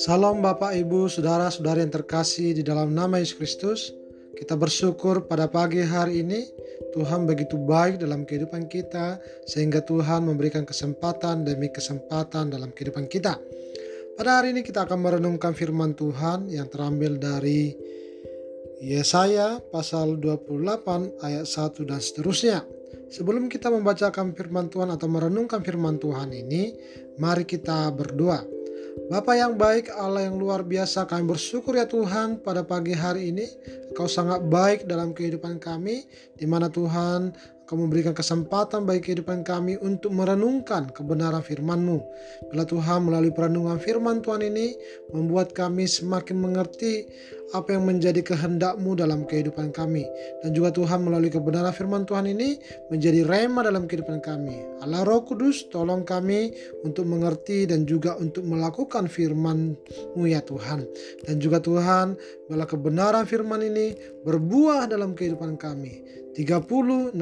[0.00, 3.80] Salam Bapak Ibu, Saudara-saudari yang terkasih di dalam nama Yesus Kristus.
[4.32, 6.48] Kita bersyukur pada pagi hari ini
[6.96, 13.36] Tuhan begitu baik dalam kehidupan kita sehingga Tuhan memberikan kesempatan demi kesempatan dalam kehidupan kita.
[14.16, 17.76] Pada hari ini kita akan merenungkan firman Tuhan yang terambil dari
[18.80, 22.79] Yesaya pasal 28 ayat 1 dan seterusnya.
[23.10, 26.70] Sebelum kita membacakan firman Tuhan atau merenungkan firman Tuhan ini,
[27.18, 28.46] mari kita berdoa.
[29.10, 33.46] Bapak yang baik, Allah yang luar biasa, kami bersyukur ya Tuhan pada pagi hari ini.
[33.98, 36.06] Kau sangat baik dalam kehidupan kami,
[36.38, 37.34] di mana Tuhan
[37.70, 42.02] Kau memberikan kesempatan bagi kehidupan kami untuk merenungkan kebenaran firman-Mu.
[42.50, 44.74] Bila Tuhan melalui perenungan firman Tuhan ini
[45.14, 47.06] membuat kami semakin mengerti
[47.54, 50.02] apa yang menjadi kehendak-Mu dalam kehidupan kami.
[50.42, 52.58] Dan juga Tuhan melalui kebenaran firman Tuhan ini
[52.90, 54.66] menjadi rema dalam kehidupan kami.
[54.82, 56.50] Allah Roh Kudus tolong kami
[56.82, 60.90] untuk mengerti dan juga untuk melakukan firman-Mu ya Tuhan.
[61.22, 62.18] Dan juga Tuhan
[62.50, 63.94] bila kebenaran firman ini
[64.26, 66.02] berbuah dalam kehidupan kami
[66.34, 67.18] 30, 60,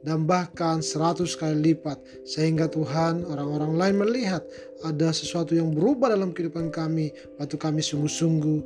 [0.00, 2.00] dan bahkan 100 kali lipat.
[2.24, 4.42] Sehingga Tuhan orang-orang lain melihat
[4.84, 7.12] ada sesuatu yang berubah dalam kehidupan kami.
[7.36, 8.58] Waktu kami sungguh-sungguh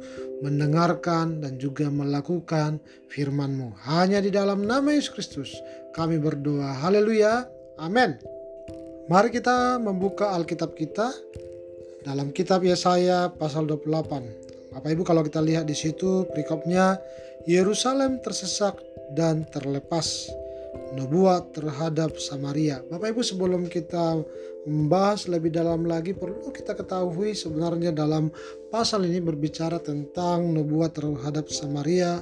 [0.47, 2.79] mendengarkan dan juga melakukan
[3.11, 3.75] firman-Mu.
[3.91, 5.51] Hanya di dalam nama Yesus Kristus
[5.95, 6.79] kami berdoa.
[6.79, 7.51] Haleluya.
[7.83, 8.19] Amin.
[9.09, 11.11] Mari kita membuka Alkitab kita
[12.05, 14.49] dalam kitab Yesaya pasal 28.
[14.69, 17.01] Bapak Ibu kalau kita lihat di situ perikopnya
[17.49, 18.77] Yerusalem tersesak
[19.13, 20.29] dan terlepas
[20.97, 22.81] nubuat terhadap Samaria.
[22.89, 24.21] Bapak Ibu sebelum kita
[24.69, 28.29] membahas lebih dalam lagi perlu kita ketahui sebenarnya dalam
[28.69, 32.21] pasal ini berbicara tentang nubuat terhadap Samaria.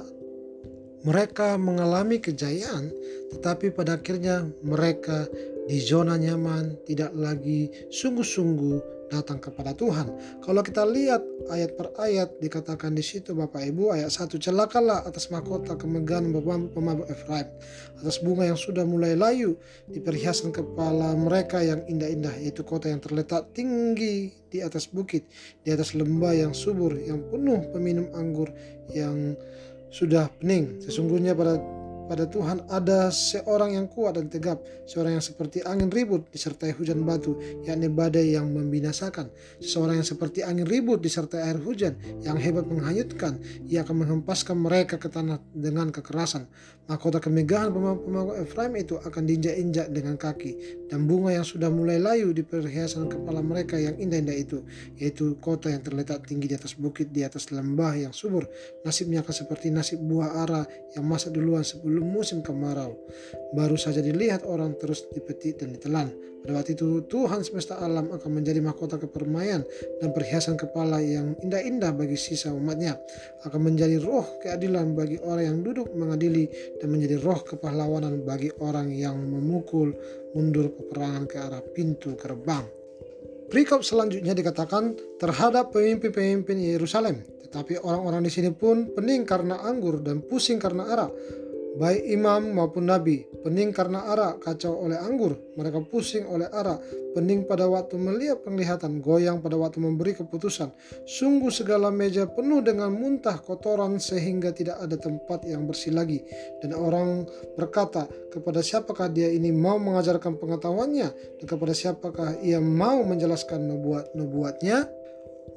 [1.07, 2.91] Mereka mengalami kejayaan
[3.31, 5.29] tetapi pada akhirnya mereka
[5.67, 10.11] di zona nyaman tidak lagi sungguh-sungguh datang kepada Tuhan.
[10.43, 15.31] Kalau kita lihat ayat per ayat dikatakan di situ Bapak Ibu ayat 1 celakalah atas
[15.31, 16.27] mahkota kemegahan
[16.71, 17.47] pemabuk Efraim
[17.97, 19.55] atas bunga yang sudah mulai layu
[19.87, 25.27] di perhiasan kepala mereka yang indah-indah yaitu kota yang terletak tinggi di atas bukit
[25.63, 28.51] di atas lembah yang subur yang penuh peminum anggur
[28.91, 29.35] yang
[29.87, 31.76] sudah pening sesungguhnya pada
[32.07, 37.03] pada Tuhan ada seorang yang kuat dan tegap, seorang yang seperti angin ribut disertai hujan
[37.03, 37.35] batu,
[37.67, 39.27] yakni badai yang membinasakan.
[39.59, 44.95] Seseorang yang seperti angin ribut disertai air hujan yang hebat menghanyutkan, ia akan menghempaskan mereka
[44.95, 46.47] ke tanah dengan kekerasan.
[46.87, 52.31] Mahkota kemegahan pemangku Efraim itu akan diinjak-injak dengan kaki, dan bunga yang sudah mulai layu
[52.31, 54.63] di perhiasan kepala mereka yang indah-indah itu,
[54.95, 58.47] yaitu kota yang terletak tinggi di atas bukit, di atas lembah yang subur.
[58.87, 60.63] Nasibnya akan seperti nasib buah ara
[60.95, 62.93] yang masak duluan sebelum sebelum musim kemarau.
[63.57, 66.13] Baru saja dilihat orang terus dipetik dan ditelan.
[66.45, 69.65] Pada waktu itu Tuhan semesta alam akan menjadi mahkota kepermaian
[69.97, 73.01] dan perhiasan kepala yang indah-indah bagi sisa umatnya.
[73.49, 76.45] Akan menjadi roh keadilan bagi orang yang duduk mengadili
[76.77, 79.89] dan menjadi roh kepahlawanan bagi orang yang memukul
[80.37, 82.63] mundur peperangan ke arah pintu gerbang.
[83.49, 87.25] Perikop selanjutnya dikatakan terhadap pemimpin-pemimpin Yerusalem.
[87.47, 91.11] Tetapi orang-orang di sini pun pening karena anggur dan pusing karena arak
[91.77, 96.81] baik imam maupun nabi, pening karena arak, kacau oleh anggur, mereka pusing oleh arak,
[97.13, 100.73] pening pada waktu melihat penglihatan, goyang pada waktu memberi keputusan.
[101.05, 106.25] Sungguh segala meja penuh dengan muntah kotoran sehingga tidak ada tempat yang bersih lagi.
[106.61, 111.09] Dan orang berkata, kepada siapakah dia ini mau mengajarkan pengetahuannya
[111.41, 114.89] dan kepada siapakah ia mau menjelaskan nubuat-nubuatnya?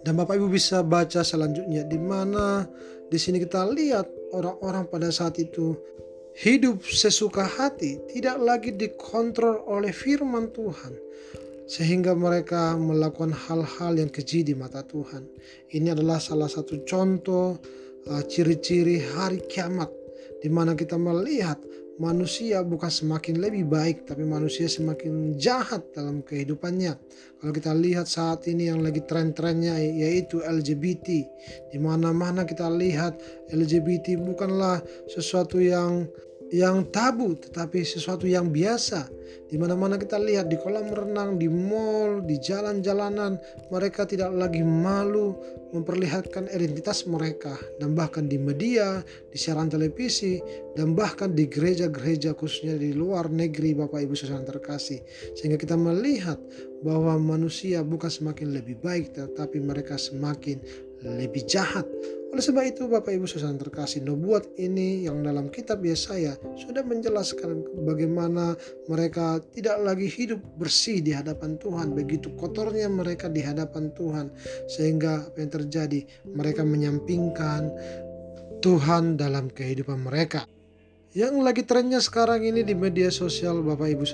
[0.01, 2.65] Dan Bapak Ibu bisa baca selanjutnya di mana
[3.11, 5.77] di sini kita lihat orang-orang pada saat itu
[6.39, 10.95] hidup sesuka hati, tidak lagi dikontrol oleh firman Tuhan,
[11.67, 15.27] sehingga mereka melakukan hal-hal yang keji di mata Tuhan.
[15.71, 17.59] Ini adalah salah satu contoh
[18.09, 19.91] uh, ciri-ciri uh, hari kiamat,
[20.41, 21.61] di mana kita melihat
[22.01, 26.97] manusia bukan semakin lebih baik, tapi manusia semakin jahat dalam kehidupannya.
[27.39, 31.07] Kalau kita lihat saat ini yang lagi tren-trennya yaitu LGBT,
[31.69, 33.21] di mana-mana kita lihat
[33.53, 34.81] LGBT bukanlah
[35.13, 36.09] sesuatu yang
[36.51, 39.07] yang tabu tetapi sesuatu yang biasa.
[39.51, 43.35] Di mana-mana kita lihat di kolam renang di mall di jalan-jalanan
[43.71, 45.35] mereka tidak lagi malu
[45.75, 47.55] memperlihatkan identitas mereka.
[47.79, 50.39] Dan bahkan di media di siaran televisi
[50.75, 55.03] dan bahkan di gereja-gereja khususnya di luar negeri Bapak Ibu Saudara terkasih.
[55.39, 56.39] Sehingga kita melihat
[56.83, 60.63] bahwa manusia bukan semakin lebih baik tetapi mereka semakin
[61.05, 61.87] lebih jahat.
[62.31, 67.67] Oleh sebab itu Bapak Ibu Saudara terkasih, nubuat ini yang dalam kitab Yesaya sudah menjelaskan
[67.83, 68.55] bagaimana
[68.87, 74.31] mereka tidak lagi hidup bersih di hadapan Tuhan, begitu kotornya mereka di hadapan Tuhan
[74.71, 76.01] sehingga apa yang terjadi
[76.31, 77.75] mereka menyampingkan
[78.63, 80.47] Tuhan dalam kehidupan mereka.
[81.11, 84.07] Yang lagi trennya sekarang ini di media sosial Bapak Ibu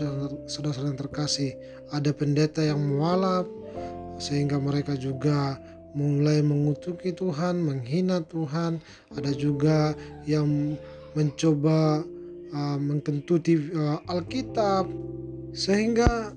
[0.48, 1.52] Saudara yang terkasih,
[1.92, 3.44] ada pendeta yang mualaf
[4.16, 5.60] sehingga mereka juga
[5.96, 8.78] mulai mengutuki Tuhan, menghina Tuhan,
[9.16, 9.96] ada juga
[10.28, 10.76] yang
[11.16, 12.04] mencoba
[12.52, 14.84] uh, mengkentuti uh, Alkitab
[15.56, 16.36] sehingga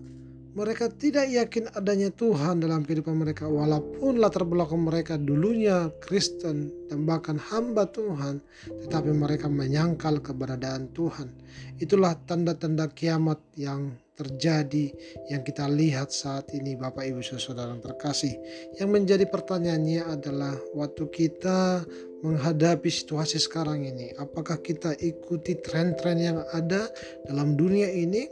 [0.56, 7.05] mereka tidak yakin adanya Tuhan dalam kehidupan mereka walaupun latar belakang mereka dulunya Kristen dan
[7.05, 11.29] bahkan hamba Tuhan tetapi mereka menyangkal keberadaan Tuhan.
[11.77, 14.92] Itulah tanda-tanda kiamat yang terjadi
[15.31, 18.36] yang kita lihat saat ini Bapak Ibu Saudara yang terkasih.
[18.75, 21.88] Yang menjadi pertanyaannya adalah waktu kita
[22.19, 26.92] menghadapi situasi sekarang ini apakah kita ikuti tren-tren yang ada
[27.24, 28.27] dalam dunia ini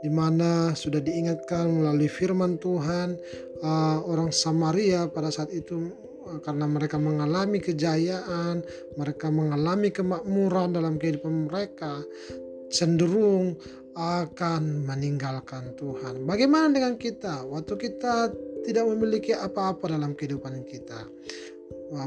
[0.00, 3.20] di mana sudah diingatkan melalui firman Tuhan
[3.60, 5.92] uh, orang Samaria pada saat itu
[6.28, 8.64] uh, karena mereka mengalami kejayaan,
[8.96, 12.00] mereka mengalami kemakmuran dalam kehidupan mereka,
[12.72, 13.56] cenderung
[13.96, 16.28] akan meninggalkan Tuhan.
[16.28, 17.48] Bagaimana dengan kita?
[17.48, 18.28] Waktu kita
[18.68, 21.08] tidak memiliki apa-apa dalam kehidupan kita,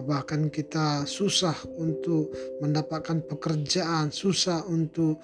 [0.05, 2.29] bahkan kita susah untuk
[2.61, 5.17] mendapatkan pekerjaan, susah untuk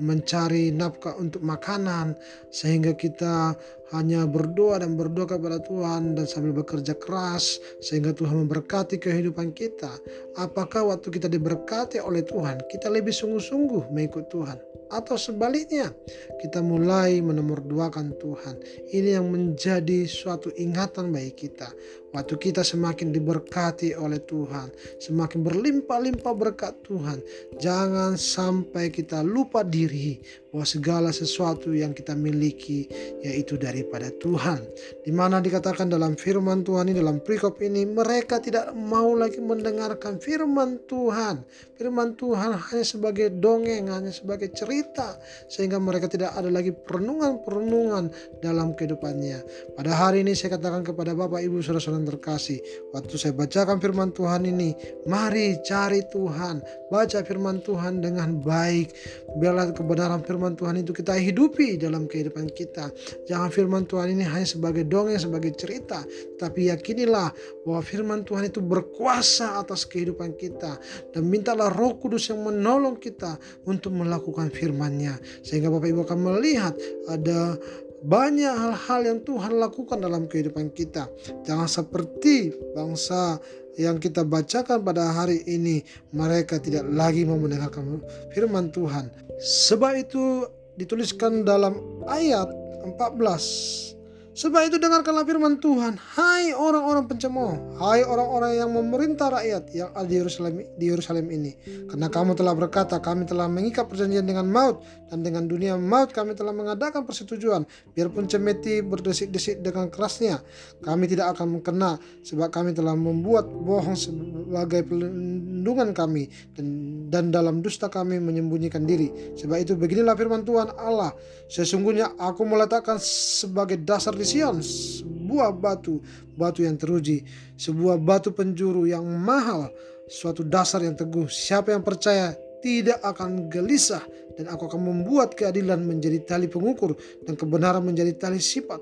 [0.00, 2.16] mencari nafkah untuk makanan
[2.48, 3.52] sehingga kita
[3.90, 9.90] hanya berdoa dan berdoa kepada Tuhan dan sambil bekerja keras sehingga Tuhan memberkati kehidupan kita.
[10.38, 14.58] Apakah waktu kita diberkati oleh Tuhan, kita lebih sungguh-sungguh mengikut Tuhan?
[14.90, 15.94] Atau sebaliknya,
[16.42, 18.58] kita mulai menomorduakan Tuhan.
[18.90, 21.70] Ini yang menjadi suatu ingatan bagi kita.
[22.10, 24.66] Waktu kita semakin diberkati oleh Tuhan,
[24.98, 27.22] semakin berlimpah-limpah berkat Tuhan,
[27.62, 30.18] jangan sampai kita lupa diri
[30.50, 32.90] bahwa segala sesuatu yang kita miliki
[33.22, 34.60] yaitu daripada Tuhan.
[35.04, 40.20] Di mana dikatakan dalam firman Tuhan ini dalam perikop ini mereka tidak mau lagi mendengarkan
[40.20, 41.40] firman Tuhan.
[41.80, 45.16] Firman Tuhan hanya sebagai dongeng, hanya sebagai cerita
[45.48, 48.12] sehingga mereka tidak ada lagi perenungan-perenungan
[48.44, 49.40] dalam kehidupannya.
[49.80, 52.60] Pada hari ini saya katakan kepada Bapak Ibu Saudara-saudara terkasih,
[52.92, 54.76] waktu saya bacakan firman Tuhan ini,
[55.08, 56.60] mari cari Tuhan,
[56.92, 58.92] baca firman Tuhan dengan baik,
[59.40, 62.90] biarlah kebenaran firman Tuhan itu kita hidupi dalam kehidupan kita.
[63.30, 66.02] Jangan firman Tuhan ini hanya sebagai dongeng, sebagai cerita,
[66.36, 67.30] tapi yakinilah
[67.62, 70.76] bahwa firman Tuhan itu berkuasa atas kehidupan kita
[71.14, 73.38] dan mintalah Roh Kudus yang menolong kita
[73.70, 76.74] untuk melakukan firman-Nya sehingga Bapak Ibu akan melihat
[77.06, 77.54] ada
[78.00, 81.06] banyak hal-hal yang Tuhan lakukan dalam kehidupan kita.
[81.44, 83.36] Jangan seperti bangsa
[83.76, 85.84] yang kita bacakan pada hari ini,
[86.16, 88.00] mereka tidak lagi mau mendengarkan
[88.32, 89.12] firman Tuhan.
[89.40, 90.48] Sebab itu
[90.80, 91.76] dituliskan dalam
[92.08, 92.48] ayat
[92.82, 93.99] 14
[94.40, 100.08] Sebab itu dengarkanlah firman Tuhan, hai orang-orang pencemooh, hai orang-orang yang memerintah rakyat yang ada
[100.08, 101.52] di Yerusalem ini.
[101.84, 104.80] Karena kamu telah berkata, kami telah mengikat perjanjian dengan maut
[105.12, 107.68] dan dengan dunia maut kami telah mengadakan persetujuan.
[107.92, 110.40] Biarpun cemeti berdesik-desik dengan kerasnya,
[110.80, 116.66] kami tidak akan mengkena sebab kami telah membuat bohong sebagai pelindungan kami dan,
[117.12, 119.36] dan dalam dusta kami menyembunyikan diri.
[119.36, 121.12] Sebab itu beginilah firman Tuhan Allah,
[121.52, 125.98] sesungguhnya aku meletakkan sebagai dasar di Sion sebuah batu,
[126.38, 127.26] batu yang teruji,
[127.58, 129.66] sebuah batu penjuru yang mahal,
[130.06, 131.26] suatu dasar yang teguh.
[131.26, 134.06] Siapa yang percaya tidak akan gelisah
[134.38, 136.94] dan aku akan membuat keadilan menjadi tali pengukur
[137.26, 138.78] dan kebenaran menjadi tali sifat.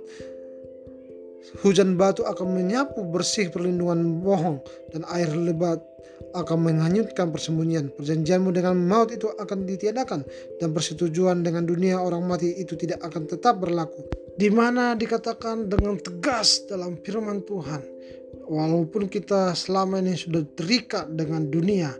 [1.65, 4.61] Hujan batu akan menyapu bersih perlindungan bohong
[4.93, 5.81] dan air lebat
[6.37, 7.89] akan menghanyutkan persembunyian.
[7.97, 10.29] Perjanjianmu dengan maut itu akan ditiadakan
[10.61, 15.99] dan persetujuan dengan dunia orang mati itu tidak akan tetap berlaku di mana dikatakan dengan
[15.99, 17.83] tegas dalam firman Tuhan,
[18.47, 21.91] walaupun kita selama ini sudah terikat dengan dunia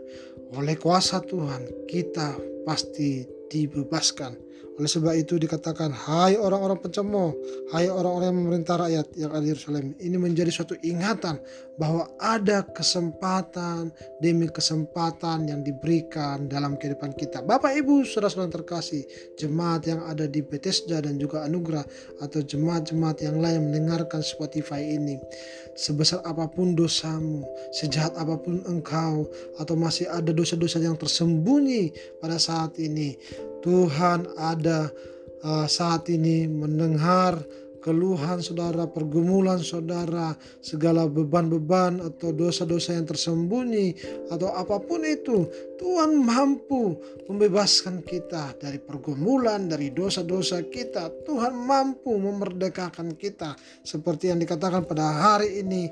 [0.55, 2.39] oleh kuasa Tuhan, kita
[2.69, 4.49] pasti dibebaskan
[4.79, 7.35] oleh sebab itu dikatakan, hai orang-orang pencemooh,
[7.75, 9.91] hai orang-orang yang memerintah rakyat yang ada di Yerusalem.
[9.99, 11.35] Ini menjadi suatu ingatan
[11.75, 13.91] bahwa ada kesempatan
[14.23, 17.43] demi kesempatan yang diberikan dalam kehidupan kita.
[17.43, 19.03] Bapak Ibu saudara-saudara terkasih,
[19.35, 21.83] jemaat yang ada di Bethesda dan juga Anugerah
[22.23, 25.19] atau jemaat-jemaat yang lain mendengarkan Spotify ini.
[25.79, 29.27] Sebesar apa pun dosamu, sejahat apa pun engkau,
[29.59, 33.15] atau masih ada dosa-dosa yang tersembunyi pada saat ini,
[33.63, 34.91] Tuhan ada
[35.43, 37.39] uh, saat ini mendengar
[37.79, 43.95] keluhan saudara, pergumulan saudara, segala beban-beban atau dosa-dosa yang tersembunyi
[44.27, 45.47] atau apa pun itu,
[45.79, 46.99] Tuhan mampu
[47.31, 51.23] membebaskan kita dari pergumulan, dari dosa-dosa kita.
[51.23, 55.87] Tuhan mampu memerdekakan kita seperti yang dikatakan pada hari ini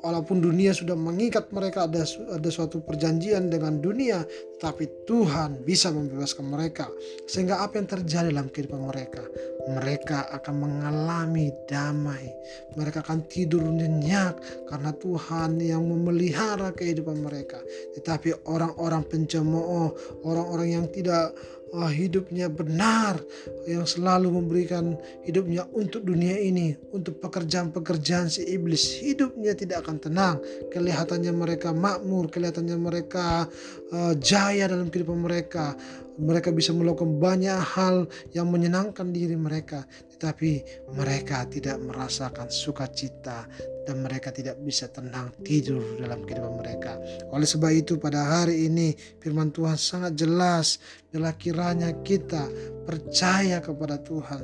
[0.00, 4.24] walaupun dunia sudah mengikat mereka ada ada suatu perjanjian dengan dunia
[4.56, 6.88] tapi Tuhan bisa membebaskan mereka.
[7.28, 9.20] Sehingga apa yang terjadi dalam kehidupan mereka?
[9.66, 12.32] Mereka akan mengalami damai.
[12.78, 17.60] Mereka akan tidur nyenyak karena Tuhan yang memelihara kehidupan mereka.
[17.98, 19.92] Tetapi orang-orang pencemooh
[20.24, 21.36] orang-orang yang tidak
[21.74, 23.18] uh, hidupnya benar
[23.66, 24.94] yang selalu memberikan
[25.26, 29.02] hidupnya untuk dunia ini untuk pekerjaan-pekerjaan si iblis.
[29.02, 30.36] Hidupnya tidak akan tenang.
[30.70, 33.48] Kelihatannya mereka makmur kelihatannya mereka
[33.90, 35.74] uh, jaya dalam kehidupan mereka
[36.16, 39.84] mereka bisa melakukan banyak hal yang menyenangkan diri mereka,
[40.16, 40.64] tetapi
[40.96, 43.44] mereka tidak merasakan sukacita
[43.86, 46.98] dan mereka tidak bisa tenang tidur dalam kehidupan mereka.
[47.30, 50.82] Oleh sebab itu pada hari ini firman Tuhan sangat jelas
[51.12, 52.48] bila kiranya kita
[52.88, 54.42] percaya kepada Tuhan.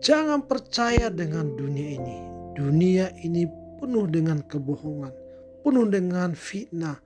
[0.00, 2.18] Jangan percaya dengan dunia ini.
[2.56, 3.44] Dunia ini
[3.76, 5.12] penuh dengan kebohongan,
[5.60, 6.96] penuh dengan fitnah,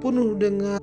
[0.00, 0.80] penuh dengan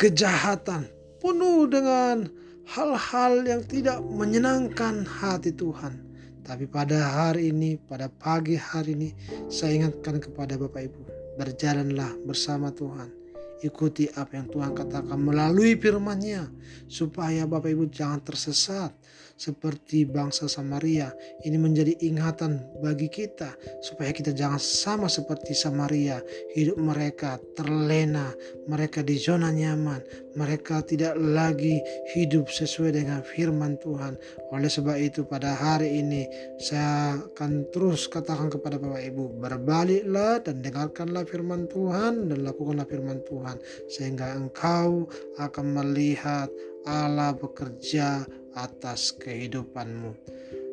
[0.00, 0.88] kejahatan,
[1.20, 2.26] penuh dengan
[2.64, 6.00] hal-hal yang tidak menyenangkan hati Tuhan.
[6.40, 9.10] Tapi pada hari ini, pada pagi hari ini,
[9.52, 11.00] saya ingatkan kepada Bapak Ibu,
[11.38, 13.19] berjalanlah bersama Tuhan.
[13.60, 16.48] Ikuti apa yang Tuhan katakan melalui firman-Nya
[16.88, 18.96] supaya Bapak Ibu jangan tersesat
[19.40, 21.08] seperti bangsa Samaria.
[21.48, 26.20] Ini menjadi ingatan bagi kita supaya kita jangan sama seperti Samaria.
[26.52, 28.28] Hidup mereka terlena,
[28.68, 30.04] mereka di zona nyaman,
[30.36, 31.80] mereka tidak lagi
[32.12, 34.20] hidup sesuai dengan firman Tuhan.
[34.52, 36.28] Oleh sebab itu pada hari ini
[36.60, 43.24] saya akan terus katakan kepada Bapak Ibu, berbaliklah dan dengarkanlah firman Tuhan dan lakukanlah firman
[43.24, 43.49] Tuhan
[43.88, 45.08] sehingga engkau
[45.40, 46.52] akan melihat
[46.84, 50.12] Allah bekerja atas kehidupanmu.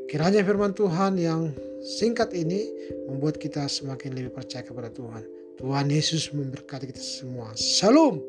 [0.08, 1.52] Kiranya firman Tuhan yang
[1.84, 2.72] singkat ini
[3.12, 5.24] membuat kita semakin lebih percaya kepada Tuhan.
[5.58, 7.52] Tuhan Yesus memberkati kita semua.
[7.58, 8.22] Salam.